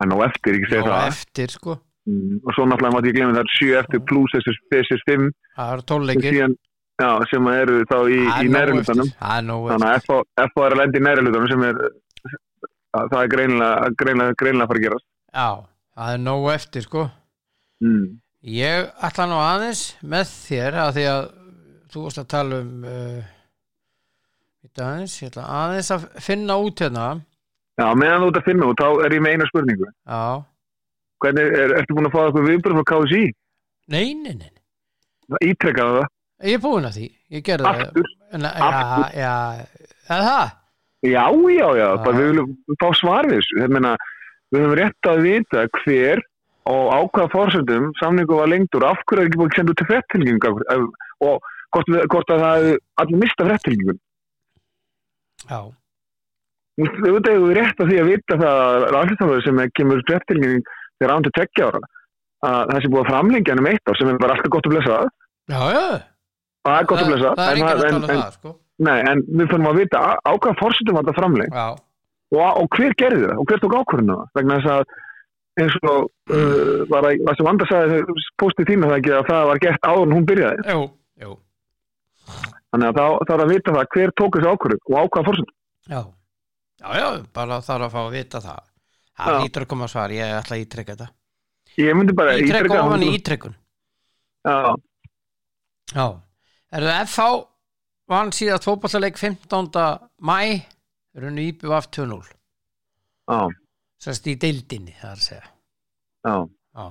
[0.00, 1.12] er ná eftir, ekki segja það.
[1.12, 1.76] eftir sko.
[2.08, 2.38] Mm.
[2.48, 4.32] og svo náttúrulega mátti ég glemja það er 7 eftir pluss
[4.72, 5.26] þessir 5
[5.58, 6.38] Það eru 12 leikir.
[7.00, 10.00] Já, sem eru þá í, í nóg þannig að
[10.46, 11.78] FH er að lenda í næri hlutanum sem er
[12.96, 15.48] það er greinilega að fara að gerast Já,
[15.96, 17.06] það er nóg eftir sko
[17.84, 18.06] mm.
[18.50, 21.26] Ég ætla nú aðeins með þér að því að
[21.92, 23.26] þú varst að tala um uh,
[24.80, 27.08] aðeins, ég ætla aðeins að finna út hérna
[27.80, 30.22] já, meðan þú ert að finna út, þá er ég með eina spurningu Já,
[31.24, 33.22] hvernig, er, ertu búin að fá eitthvað viðbröð frá KSI?
[33.92, 36.08] nei, nei, nei Ítrekkaðu það?
[36.48, 38.08] Ég er búinn að því, ég gerði Aftur?
[38.08, 39.20] það Nei, Já, Aftur?
[39.20, 39.34] já,
[40.08, 40.56] eða það
[41.00, 41.90] Já, já, já, Já.
[42.04, 43.92] bara við viljum fá svar við þessu Þeir meina,
[44.50, 46.22] við höfum rétt að vita hver
[46.70, 49.80] og á hvaða fórsöndum samningu var lengdur, af hverju er ekki búin að senda út
[49.80, 52.66] til fréttilgingu og hvort, hvort að það
[53.02, 53.96] allir mista fréttilgingu
[55.48, 55.60] Já,
[56.80, 60.62] Við veitum við rétt að því að vita það að ráðlýstaföður sem kemur fréttilgin
[61.00, 61.80] þegar án til tveggja ára
[62.50, 64.68] að það sé búið að framlengja hann um eitt ár sem er bara alltaf gott
[64.68, 64.98] að blessa
[65.50, 65.84] já, já.
[66.64, 68.54] Það er gott að blessa Það er enginn að tala um það sko.
[68.80, 71.66] Nei, en við fyrir að vita á, á hvaða fórsöndum var þetta framleng Já,
[72.30, 73.36] og, og hver gerði það?
[73.42, 74.96] Og hver tók ákvörðinu það vegna þess að
[75.60, 78.00] eins og uh, var að, það sem Vanda sagði
[78.40, 80.64] postið þínu það ekki að það var gert áður en hún byrjaði.
[80.70, 80.84] Jú,
[81.24, 81.34] jú.
[82.70, 85.56] Þannig að þá er að vita það hver tók þessu ákvörðu og á hvaða fórsöndum
[85.90, 86.00] Já,
[86.80, 88.60] já, já, bara þarf að fá að vita það.
[89.20, 89.40] Það Já.
[89.44, 91.08] lítur að koma að svar, ég ætla að ítrekka þetta.
[91.80, 93.52] Ég myndi bara Ítrekka ítreka- ofan í ítrekkun
[94.46, 94.74] já,
[95.90, 96.06] Já,
[96.72, 97.26] er það FH
[98.10, 99.68] vann síðast fótballaleik 15.
[100.22, 100.38] mæ
[101.18, 102.20] runni IBVF 2-0
[103.30, 103.40] já,
[104.00, 105.46] sérst í deildinni það er að segja.
[106.26, 106.34] Já,
[106.76, 106.86] Já.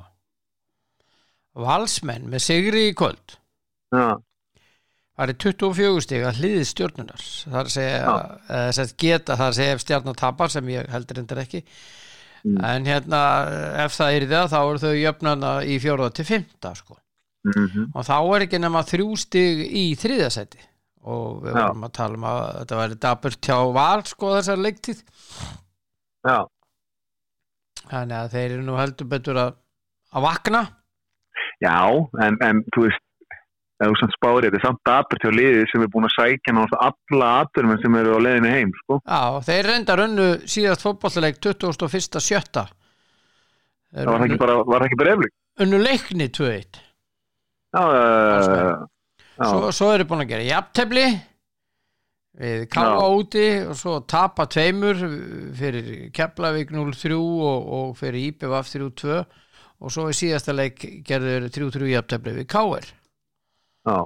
[1.59, 3.37] Valsmenn með sigri í kvöld.
[3.95, 4.19] Já,
[5.19, 8.13] var í 24 stig að hliði stjórnunar það er að segja,
[8.59, 11.63] eða sett geta það er að segja ef stjarnar tapar sem ég heldur endur ekki.
[12.39, 12.55] Mm.
[12.63, 13.21] en hérna
[13.83, 16.95] ef það er það þá eru þau jöfnana í fjóra til fymta sko.
[17.43, 20.61] mhm, og þá er ekki nema þrjú stig í þriðasæti
[21.07, 25.03] og við vorum að tala um að þetta væri daburt hjá val sko þessar leiktíð.
[26.27, 26.39] Já.
[27.89, 29.53] Þannig að þeir eru nú heldur betur að,
[30.13, 30.63] að vakna.
[31.63, 31.77] Já,
[32.25, 33.05] en, en þú veist
[33.79, 36.55] ef þú samt spárið, þetta er samt dapurt hjá liði sem er búin að sækja
[36.55, 38.99] náttúrulega alla aðdurum sem eru á leiðinu heim, sko.
[38.99, 42.19] Já, þeir reyndar unnu síðast fótballleik 21.
[42.25, 42.65] sjötta.
[43.95, 45.35] Það var það ekki bara, var það bara eflik.
[45.63, 46.79] unnu leikni 2-1
[47.69, 47.95] Já, uh,
[48.49, 48.67] já,
[49.47, 51.05] svo, svo eru búin að gera jafntefli
[52.39, 52.85] við Já.
[53.19, 54.99] úti og svo tapa tveimur
[55.59, 59.17] fyrir Keflavík 0-3 og, og fyrir IPVF 3-2
[59.79, 62.87] og svo í síðasta leik gerður 3-3 jafntefli við káir
[63.87, 63.97] já.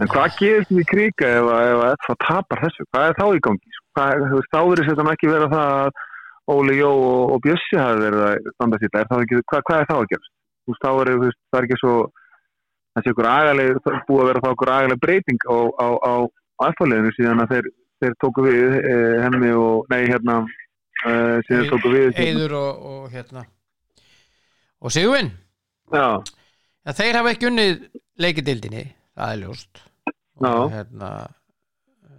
[0.00, 2.86] En hvað gerist við kríka ef, að- að það tapar þessu?
[2.88, 3.72] Hvað er þá í gangi?
[3.94, 5.98] þú veist, þá verður þetta ekki vera það að
[6.54, 9.02] Óli Jó og, og Bjössi hafi verið að standa sýta.
[9.10, 10.32] Það hvað, hvað er þá að gerast?
[10.64, 11.92] Þú er, þú veist, það er ekki svo
[12.94, 16.14] það sé ykkur agaleg, það búið að vera þá ykkur agaleg breyting á, á, á,
[16.68, 17.70] aðfáliðinu síðan að þeir,
[18.04, 23.08] þeir tóku við eh, hemmi og, nei, hérna uh, síðan tóku við Eiður og, og
[23.14, 23.44] hérna.
[24.84, 25.32] Og Sigurvin?
[25.94, 26.06] Já,
[26.84, 27.74] ja, þeir hafa ekki unnið
[28.20, 29.82] leikidildinni það er ljóst.
[30.34, 30.50] Já.
[30.50, 31.10] og hérna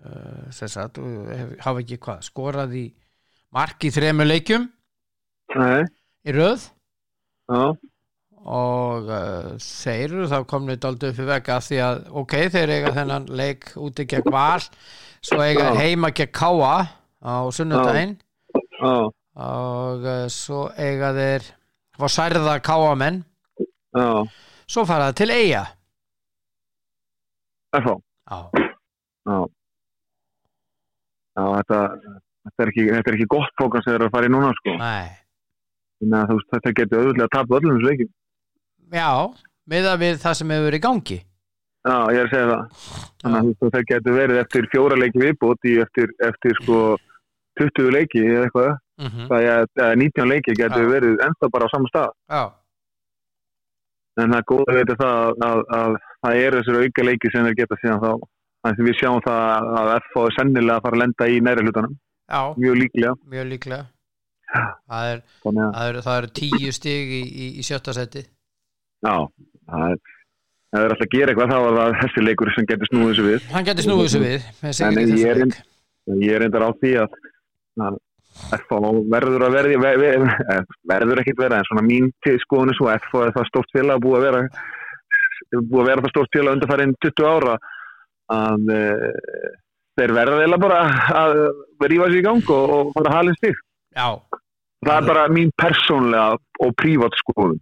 [0.07, 2.85] uh, og hef- hafa ekki hvað skorað í
[3.55, 4.69] mark í þremur leikjum?
[5.55, 5.83] Nei,
[6.25, 6.69] í röð?
[7.51, 7.75] Já,
[8.45, 13.25] og uh, þeir eru þá komnið upp í vegga því að ok, þeir eiga þennan
[13.34, 14.62] leik úti gegn val
[15.25, 15.77] svo eiga Já.
[15.81, 16.75] heima gegn káa
[17.25, 18.17] á sunnudaginn.
[18.53, 21.47] Já, og uh, svo eiga þeir
[21.97, 23.23] fá særða káamenn
[23.95, 24.08] já,
[24.67, 25.63] svo fara það til eiga
[27.75, 27.95] FH,
[28.29, 28.39] já,
[29.25, 29.39] já,
[31.36, 31.79] já, þetta,
[32.45, 34.51] þetta er ekki, þetta er ekki gott fókans þegar það er að fara í núna,
[34.62, 34.75] sko.
[34.79, 35.10] nei.
[35.99, 38.13] Þannig að þú veist, þetta getur auðvitað að tapa öllum leikjum.
[38.93, 39.10] Já,
[39.71, 41.19] miða við það sem hefur verið í gangi
[41.86, 42.86] Já, ég er að segja það.
[43.21, 46.80] Þannig að það getur verið eftir fjóra leiki viðbútt í eftir, eftir sko
[47.62, 48.71] 20 leiki eða eitthvað.
[48.98, 49.28] mm -hmm.
[49.30, 50.89] Það er eða 19 leiki getur Já.
[50.95, 52.12] verið ennþá bara á sama stað.
[52.30, 52.43] já,
[54.17, 55.95] En það er góð að veita það að, að, að
[56.26, 58.12] það eru þessir auka leiki sem þeir geta síðan þá.
[58.63, 59.41] Þannig að við sjáum það
[59.80, 61.98] að FH er sennilega að fara að lenda í næri hlutunum.
[62.58, 63.13] Mjög líklega.
[63.30, 63.86] mjög líklega
[64.56, 68.24] það er, það eru, það eru tíu stig í, í, í sjötta seti
[69.03, 69.15] já,
[69.71, 70.01] það er,
[70.75, 73.27] ef þeir ætla að gera eitthvað þá var það þessi leikur sem getur snúið þessu
[73.29, 73.47] við.
[73.55, 75.62] hann getur snúið þessu við
[76.05, 77.13] En ég er reyndar á því að,
[77.81, 77.95] að
[78.60, 78.79] FH
[79.10, 82.10] verður að verði ver, ver, eh, verður ekkit vera en svona mín
[82.43, 84.41] skoðun er svo að FH er það stórt félag búið að vera
[85.55, 87.55] búið að vera það stórt félag undarfærin 20 ára
[88.36, 88.81] að e,
[89.99, 90.79] þeir verða eða bara
[91.21, 91.36] að
[91.86, 93.62] rífa sér í gang og fara að halin stík
[93.95, 94.08] já,
[94.86, 97.60] það er bara mín persónlega og prívat skoðun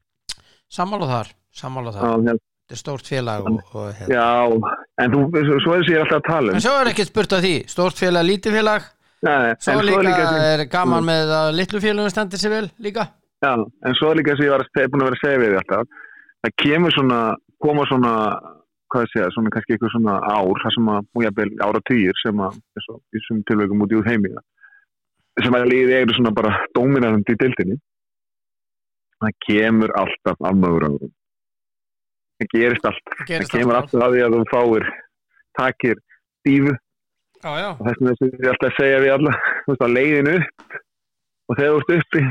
[0.74, 2.28] sammála þar sammála þar, að,
[2.64, 4.16] þetta er stórt félag og, og, hérna.
[4.16, 5.24] já, en þú,
[5.62, 6.58] svo, er þessi ég alltaf að tala um.
[6.58, 7.56] En svo er ekkert spurt að því.
[7.74, 8.88] Stórt félag, lítið félag.
[9.24, 13.06] Nei, svo líka, líka er gaman með að litlu félagum stendir sér vel líka.
[13.44, 16.02] Já, en svo líka sem ég var búin að vera að segja við alltaf,
[16.44, 17.20] það kemur svona,
[17.64, 18.12] koma svona,
[18.92, 22.20] hvað ég segja, svona kannski eitthvað svona ár, það sem að, og jafnvel ára týjir
[22.20, 22.60] sem að,
[23.16, 24.44] þessum tilvægum út í út heimiga,
[25.44, 27.80] sem að liðið eru svona bara dóminarandi í dildinni,
[29.24, 31.14] það kemur alltaf af mögurangurum.
[32.42, 33.04] Það gerist allt.
[33.10, 33.94] Það Það gerist kemur alltaf.
[33.94, 34.88] alltaf að því að þú fáir,
[35.60, 36.02] takir
[36.44, 36.74] stífu
[37.44, 39.34] og þess vegna sem ég alltaf að segja við alla,
[39.64, 40.78] þú veist, að leiðin upp
[41.44, 42.24] og þegar þú ert uppi,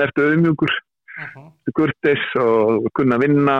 [0.00, 0.76] verður auðmjúkur
[1.18, 3.56] uh kurtis og kunna vinna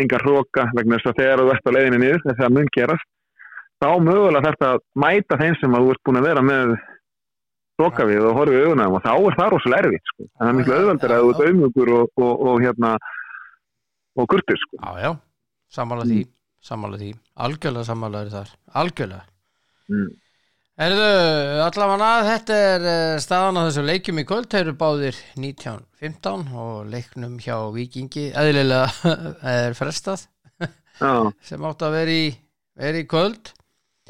[0.00, 2.70] engar hróka vegna þess að þegar þú ert á leiðinni niður þess að það mun
[2.74, 3.10] gerast
[3.82, 6.72] þá mögulega að mæta þeim sem að þú ert búin að vera með
[7.80, 10.28] hróka við og horfið auðvunum og þá er það rosalega erfitt sko.
[10.28, 12.94] en það er miklu auðvendur að þú ert auðmjögur og, og, og hérna
[14.14, 14.78] og kurtis sko.
[14.78, 15.10] já, já,
[15.74, 16.22] sammála því
[16.64, 18.52] sammála því, algjörlega sammála þar.
[18.80, 19.24] Algjörlega.
[19.92, 20.12] Mm.
[20.84, 21.08] Erðu,
[21.62, 24.48] allavega þetta er eh, staðan á þessu leikjum í kvöld.
[24.50, 28.30] Þeir eru báðir 19.15 og leiknum hjá Víkingi.
[28.34, 29.12] Eðlilega
[29.54, 30.26] er frestað.
[31.48, 32.26] Sem átt að vera í,
[32.80, 33.52] vera í kvöld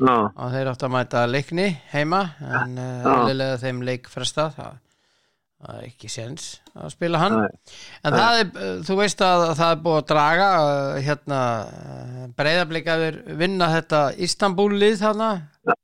[0.00, 3.12] já, og þeir átt að mæta leikni heima en Já.
[3.12, 4.80] eðlilega þeim leik frestað það,
[5.74, 7.36] er ekki séns að spila hann.
[7.40, 7.78] Nei.
[8.04, 11.40] en það er, eh, þú veist að það er búið að draga eh, hérna
[12.36, 15.30] breyðablikaður vinna þetta Istanbul-lið þarna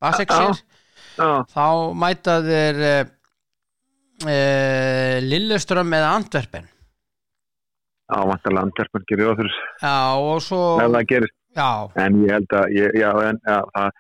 [0.03, 0.61] Baseksir
[1.17, 3.01] já, þá mæta þeir uh,
[4.27, 6.69] uh, Lilleström eða Antwerpen.
[8.11, 9.59] Já, vantarlega Antwerpen gerir fyrir.
[9.81, 11.71] Já og svo ef það gerist já,
[12.05, 13.91] en ég held að ég, já, en, já, það,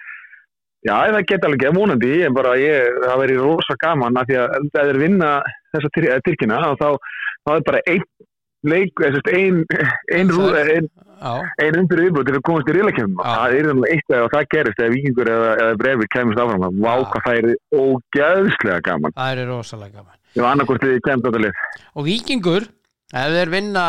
[0.87, 4.31] já, það geta alveg ekki vonandi, ég er bara, ég, það verið rosa gaman af
[4.31, 5.31] því að ef þeir vinna
[5.75, 6.89] þessa tyr, eða tyrkina og þá,
[7.47, 8.09] þá er bara einn
[8.71, 9.63] leik, eða sérst, ein,
[10.13, 13.31] ein, ein, undir viðbútt til að komast í rílakefnum Já.
[13.31, 16.79] það er nú eitt ef það gerist eða vikingur eða, eða brefið kemist áfram.
[16.81, 17.07] Vá Já.
[17.13, 17.49] hvað það er
[17.81, 19.17] ógæðslega gaman.
[19.17, 20.17] Það er rosalega gaman.
[21.97, 22.69] Og Víkingur,
[23.11, 23.85] ef þeir vinna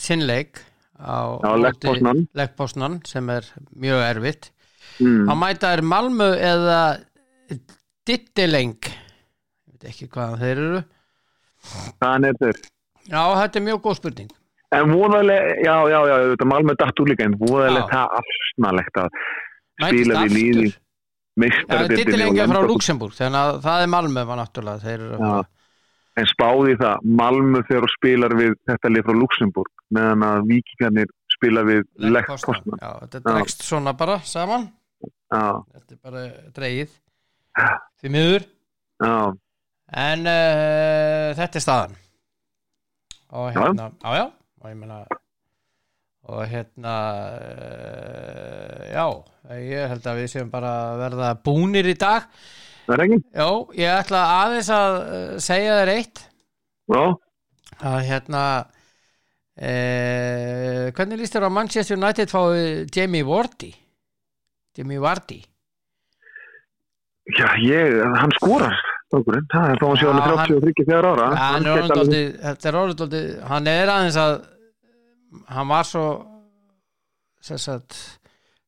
[0.00, 0.60] sinn leik
[1.00, 1.52] á
[2.36, 4.50] leggpósnan sem er mjög erfitt.
[5.00, 5.28] Mm.
[5.28, 6.80] þá mæta þeir Malmö eða
[8.08, 10.82] Dittileng ég veit ekki hvaðan þeir eru.
[12.00, 12.60] Þannig er þeir?
[13.10, 14.34] Já, þetta er mjög góð spurning.
[14.76, 19.18] En voðalega, já, já, já, þetta Malmö datt úr líka, en voðalega það afsnalegt að
[19.80, 20.68] spila við líði
[21.40, 25.30] Dittileng er frá Luxemburg þannig að það er Malmö var náttúrulega þeir eru.
[26.20, 31.12] En spáði það, Malmö þegar þú spilar við þetta lið frá Luxemburg meðan að vikingarnir
[31.32, 31.86] spila við.
[31.96, 34.66] Já, þetta dregst svona bara saman.
[35.30, 36.24] Já, þetta er bara
[36.56, 36.98] dreigið
[38.02, 38.44] því miður.
[39.00, 39.14] Já,
[40.04, 41.98] en uh, þetta er staðan.
[43.30, 44.24] Og hérna já, já,
[44.60, 45.02] og ég meina
[46.30, 46.94] og hérna
[47.32, 49.06] uh, já,
[49.56, 52.28] ég held að við séum bara verða búnir í dag
[52.88, 53.18] er ekki?
[53.36, 53.48] Já,
[53.80, 56.22] ég ætla aðeins að uh, segja þér eitt.
[56.90, 57.02] Já,
[57.80, 58.42] að hérna
[59.60, 59.72] e,
[60.96, 63.70] hvernig líst þér á Manchester United fáið Jamie Vardy?
[64.78, 65.40] Jamie Vardy.
[67.38, 68.74] Já, ég, hann skorar
[69.10, 71.26] strákurinn, það er þá hann sé Já, alveg hann- 33 þegar ára.
[71.30, 74.34] Ja, hann er alveg- dálítið- þetta er dálítið hann er aðeins að
[75.54, 76.04] hann var svo
[77.40, 77.96] sagt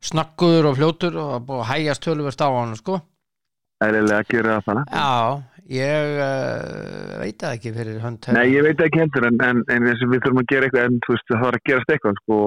[0.03, 3.01] snakkuður og fljótur og að hægjast töluvert á hann sko.
[3.87, 4.93] Eðlilega að gera það þannig.
[4.99, 5.13] Já,
[5.73, 9.89] ég uh, veit það ekki fyrir hönd Nei, ég veit ekki heldur en, en, en
[9.89, 12.41] við þurfum að gera eitthvað en veist, það var að gerast eitthvað sko.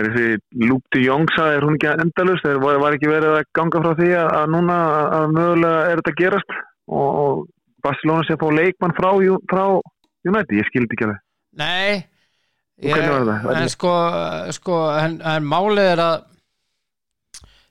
[0.00, 3.82] er þessi Jong sagði, er hún ekki endalust er, var, var ekki verið að ganga
[3.84, 4.76] frá því að, að núna
[5.18, 6.54] að mögulega er þetta að gerast?
[6.90, 7.40] Og, og
[7.84, 9.10] Barcelona sé að fá leikmann frá,
[9.50, 9.64] frá
[10.28, 11.20] United, ég skildi ekki alveg.
[11.60, 12.02] Nei.
[12.80, 13.56] Og hvernig var það?
[13.60, 13.94] en sko,
[14.56, 16.29] sko en, en málið er að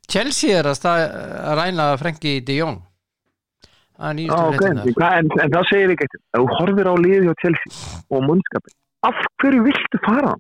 [0.10, 1.04] Chelsea er að, stað,
[1.52, 2.80] að ræna Frenkie de Jong.
[4.00, 4.96] Það er Já, nýjastu ok, fréttirnar.
[5.00, 7.72] Hvað- en, en það segir ekki þú horfir á liði á Chelsea
[8.16, 8.76] og munnskapin
[9.10, 10.34] af hverju viltu fara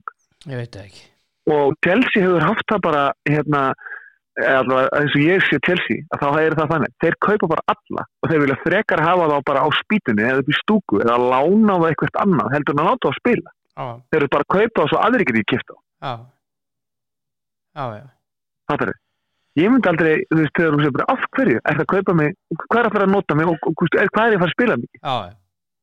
[0.47, 1.01] ég veit það ekki.
[1.49, 3.61] Og Chelsea hefur haft það bara hérna,
[4.39, 8.05] allavega, eins og ég sé Chelsea að þá er það þannig, þeir kaupa bara alla
[8.07, 11.75] og þeir vilja frekar hafa þá bara á spýtunni eða upp í stúku eða lána
[11.75, 13.53] á það eitthvað annað heldur en að láta á að spila.
[13.79, 16.13] Já, þeir eru bara að kaupa og svo aðri ekki kipta á já.
[17.75, 18.05] Já, já.
[18.69, 18.93] Það er
[19.59, 21.59] ég myndi aldrei, þú veist, þegar þú segir bara af hverju?
[21.59, 22.33] Er það að kaupa mig,
[22.65, 23.51] hvað er að fara að nota mig?
[23.51, 24.91] Og, og, er, hvað er að fara að spila mig?
[24.99, 25.15] Já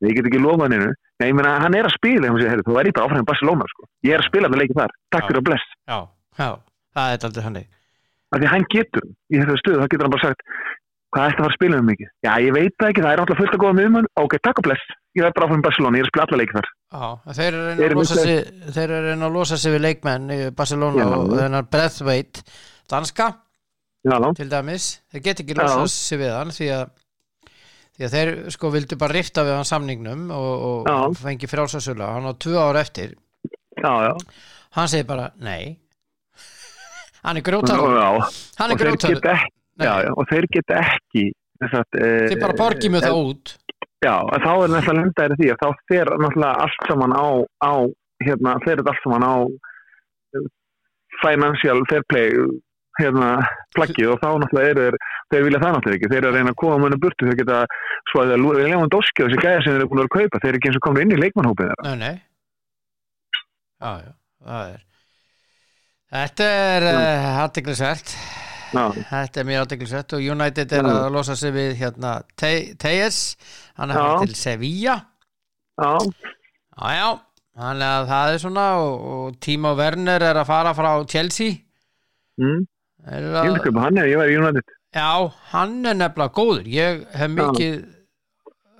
[0.04, 2.90] ég get ekki lofað hennu, Nei, ég meina hann er að spila segir, þú er
[2.90, 3.86] ég bara áfram í Barcelona sko.
[4.04, 5.70] ég er að spila með leikið þar, takk fyrir að bless.
[5.88, 5.98] Já,
[6.36, 6.48] já,
[6.96, 7.62] það er aldrei
[8.36, 10.44] því að hann getur í þessu stöðu, þá getur hann bara sagt
[11.14, 12.10] hvað er þetta að fara að spila um mikið?
[12.26, 14.66] Já, ég veit það ekki, það er alltaf fullt að góða miðmann ok, takk og
[14.66, 16.70] bless, ég er bara áfram í Barcelona ég er að spila alla leikið þar.
[16.92, 17.06] Já,
[17.38, 21.14] þeir eru að losa sig þeir eru að losa sig við leikmenn í Barcelona Já.
[21.16, 22.44] og þennan Breathwaite
[22.92, 23.30] danska
[24.06, 24.86] Já, til dæmis.
[25.10, 25.64] Þeir get ekki Já.
[25.66, 26.84] losa sig við hann því að
[27.96, 32.28] því að þeir sko vildu bara rifta við hann samningnum og, og fengi frálsasöla hann
[32.28, 33.16] á tvö ár eftir.
[33.80, 34.12] Já,
[34.76, 35.78] hann segir bara nei.
[37.26, 38.10] Hann er já.
[38.60, 38.78] hann er
[39.76, 41.24] já, og þeir geta ekki
[41.72, 43.54] sagt, e, þeir bara borgið með það út.
[44.04, 47.26] Já, þá er náttúrulega lendaðir því að þá fer náttúrulega allt saman á,
[47.64, 47.74] á
[48.22, 49.34] hérna, fer þetta allt saman á
[50.36, 50.46] eh,
[51.24, 52.36] financial fair play
[53.00, 53.28] hérna,
[53.76, 54.96] plaggið og þá náttúrulega eru þeir
[55.32, 57.58] þeir vilja það náttúrulega ekki, þeir eru að reyna að koma mönnu burtu þeir geta,
[58.10, 60.40] svo að það er Leon Doski og þessi gæja sem þeir eru búin að kaupa,
[60.42, 61.86] þeir eru ekki eins og komin inn í leikmannhópið þeirra.
[61.90, 62.16] Nei, nei.
[63.76, 64.12] Já, já,
[64.46, 64.82] það er
[66.16, 68.12] Þetta er uh, aðteglisvert
[68.76, 70.94] Já, Þetta er mjög aðteglisvert og United er Já.
[71.02, 73.18] að losa sig við hérna Te- Tejes,
[73.78, 74.96] hann er hann til Sevilla.
[75.76, 75.90] Já,
[76.76, 77.08] Já, já,
[77.56, 81.54] þannig að það er svona og, og Timo Werner er að fara frá Chelsea.
[82.42, 82.66] Mm,
[83.06, 84.72] ég vil kaupa hann ef ég væri í United.
[84.96, 85.10] Já,
[85.52, 86.70] hann er nefnilega góður.
[86.72, 87.74] Ég hef mikið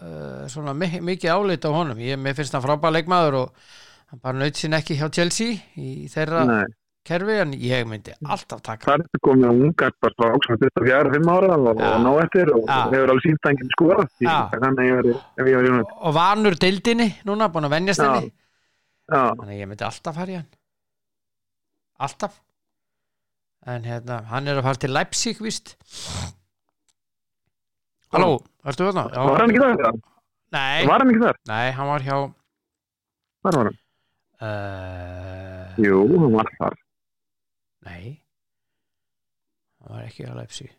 [0.01, 2.01] uh, svona mi- mikið álit á honum.
[2.01, 3.69] Ég, finnst hann frábæð leikmaður og
[4.11, 6.65] hann bara naut sín ekki hjá Chelsea í þeirra Nei,
[7.07, 11.59] kerfi en ég myndi alltaf taka það er komið ungar bara frá áksum 24-5 ára
[11.59, 13.75] og, ná eftir og hefur alveg sínt að enginn
[14.97, 15.95] United.
[16.01, 18.11] Og vanur deildinni núna, búin að venjast Já.
[18.15, 18.33] henni.
[19.11, 20.49] Þannig að ég myndi alltaf fara í hann.
[22.07, 22.41] Alltaf
[23.67, 25.75] en hérna, hann er að fara til Leipzig víst.
[28.15, 29.07] Halló, ertu þarna?
[29.13, 29.25] Já.
[29.27, 29.99] var hann ekki þar?
[30.57, 31.39] Nei, Var hann ekki þar?
[31.51, 32.17] nei, hann var hjá
[33.43, 33.79] Hvar var hann?
[34.47, 36.77] uh, Jú, hann var þar.
[37.87, 38.03] Nei.
[39.83, 40.71] Hann var ekki hjá Leipzig.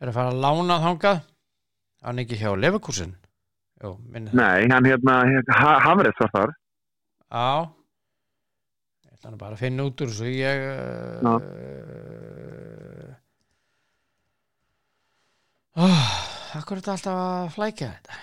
[0.00, 1.22] Er að fara að lána þangað?
[2.02, 3.14] Hann er ekki hjá Leverkusen?
[3.80, 5.20] Jú, Nei, hann hérna,
[5.86, 6.50] Hafrið var þar.
[7.30, 7.46] Já.
[7.60, 7.79] Ég
[9.20, 10.28] ætla nú bara að finna út úr þessu.
[10.32, 10.56] Ég
[11.20, 11.34] Já.
[11.36, 13.12] uh,
[15.84, 16.08] oh,
[16.58, 18.18] Akkur er þetta alltaf að flækja þetta?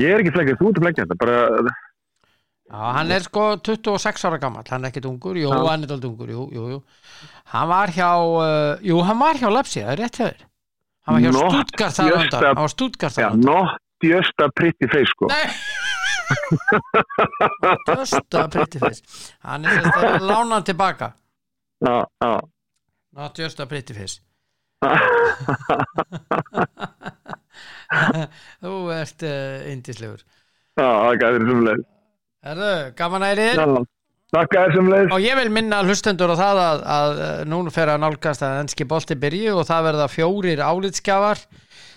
[0.00, 1.36] Ég er ekki flækjað, þú ert að flækja þetta bara,
[2.70, 5.58] Já, hann er sko 26 ára gammal Hann er ekkit ungur, jú, Já.
[5.66, 6.78] hann er aldrei ungur Jú, jú, jú.
[7.52, 10.36] Hann var hjá, uh, jú, hann var hjá Lepsi Það er rétt þér.
[11.08, 13.50] Hann var hjá Stuttgart þar á just undan a- Hann var Stuttgart þar á undan.
[13.50, 15.26] not just a pretty face sko.
[15.28, 15.44] Nei
[17.90, 19.02] Just a pretty face
[19.44, 21.12] Hann er sérst að lána tilbaka.
[21.80, 22.32] Já, já.
[23.16, 24.20] Not just a pretty face
[28.62, 30.20] Þú ert uh, indislegur
[30.78, 31.82] Já, það gæðir sem leið
[32.46, 33.72] Herðu, gaman að er að
[34.88, 38.42] leið Og ég vil minna hlustendur á það að, að uh, núna fer að nálgast
[38.46, 41.38] að enski bolti byrji og það verða fjórir álitskjafar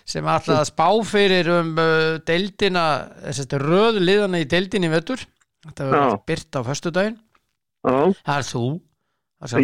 [0.09, 2.85] sem að spá fyrir um uh, deildina,
[3.27, 5.23] þessi röð liðana í deildinni í vetur.
[5.63, 7.19] Þetta verður byrt á föstudaginn.
[7.83, 8.65] Já, Það er þú.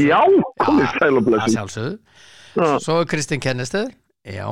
[0.04, 0.20] Já
[0.60, 1.58] komið sæl og blessi
[2.84, 3.92] svo er Kristinn Kennesteður
[4.28, 4.48] já,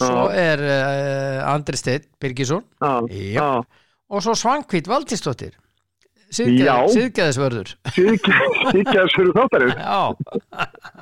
[0.00, 2.64] svo er uh, Andri Steinn Birgisson.
[4.08, 4.32] Og svo
[6.60, 6.74] Já.
[6.92, 9.78] síðgeðisvörður Síkjaðs fyrir þáttarins.
[9.84, 10.00] já.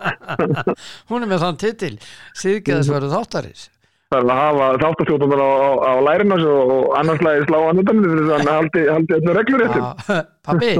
[1.11, 1.94] Hún er með þann titil.
[2.42, 3.64] Síðgeðisvörður þáttarins
[4.07, 7.86] Það er að hafa þáttarstjóðunar á, á, á lærinu og, og annars lagi slá utan
[7.86, 9.82] þannig að hann haldi, haldi öllu reglur réttum.
[9.82, 9.88] Já,
[10.46, 10.70] pabbi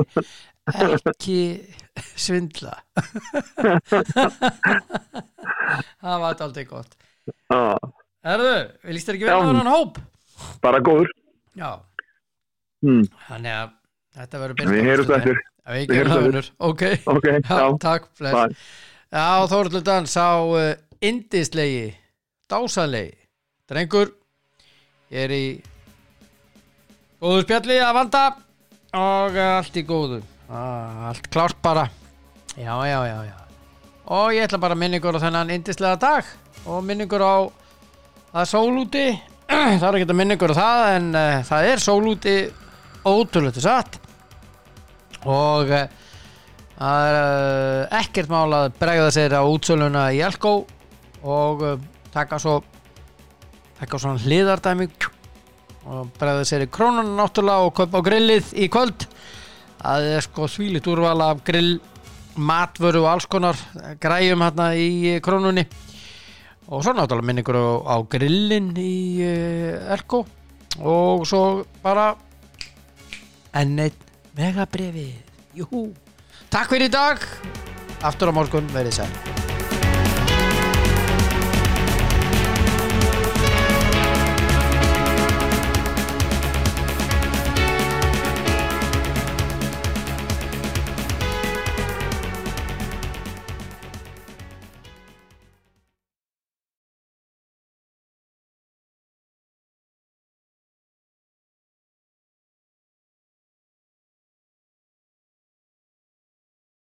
[1.10, 1.38] ekki
[2.18, 2.74] svindla
[6.02, 6.96] það var þetta aldrei gott
[7.50, 7.60] Já,
[8.26, 8.52] Erðu,
[8.86, 9.38] við líst þér ekki vel Já.
[9.38, 10.00] á hann hóp
[10.62, 11.10] bara góður.
[11.56, 11.70] já,
[12.84, 13.06] Hmm.
[13.26, 13.70] þannig að
[14.18, 15.38] þetta verður Við heyrumst eftir.
[15.66, 16.82] við það heyrumst vinnur, ok
[17.14, 17.68] Ok, já, já.
[17.82, 18.50] takk, Bye.
[19.16, 21.86] Já, Þóruldur Dans á uh, indislegi,
[22.51, 23.14] dásalegi
[23.66, 24.12] drengur
[25.11, 25.47] ég er í
[27.22, 28.24] góðu spjalli að vanda
[28.97, 30.20] og uh, allt í góðu.
[30.47, 31.88] Ah, allt klárt bara.
[32.57, 33.36] Já, já, já, já.
[34.14, 36.28] Og ég ætla bara að minna ykkur á þennan indislega dag
[36.70, 37.36] og minna ykkur á
[38.32, 39.07] það er sól úti.
[39.47, 42.36] Það er ekki að minna ykkur á það en uh, það er sól úti
[43.07, 43.99] ótrúlega satt.
[45.26, 45.84] Og uh,
[46.78, 50.57] það er uh, ekkert mál að bregða sér á útsöluna í Elko.
[51.26, 51.66] Og
[52.16, 52.60] taka svo
[53.76, 54.88] taka svona hliðardæmi
[55.86, 59.06] og bregða sér í krónun náttúrulega og kaupa á grillið í kvöld.
[59.76, 61.76] Það er sko þvílitt úrval af grill
[62.36, 63.58] matvöru og alls konar
[64.02, 65.66] græjum hérna í krónunni.
[66.66, 69.22] Og svo náttúrulega minningur á, grillin í
[69.94, 70.24] Elko
[70.80, 72.10] og svo bara
[73.56, 74.04] enn einn
[74.36, 75.14] megabrefið
[75.56, 75.86] Jú
[76.52, 77.22] Takk fyrir í dag.
[78.04, 79.45] Aftur á morgun verið sæl